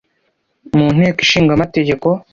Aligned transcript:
mu 0.77 0.87
Nteko 0.95 1.17
ishinga 1.25 1.51
amategeko 1.53 2.07